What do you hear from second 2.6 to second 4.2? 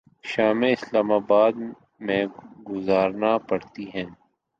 گزارنا پڑتی ہیں۔